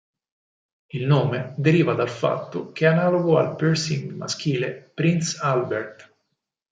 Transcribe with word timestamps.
Il 0.89 1.05
nome 1.05 1.53
deriva 1.57 1.93
dal 1.93 2.09
fatto 2.09 2.71
che 2.71 2.87
è 2.87 2.89
analogo 2.91 3.37
al 3.37 3.55
piercing 3.55 4.13
maschile 4.13 4.71
Prince 4.95 5.37
Albert. 5.39 6.15